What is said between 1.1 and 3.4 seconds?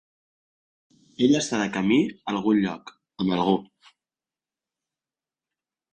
Ella està de camí a algun lloc, amb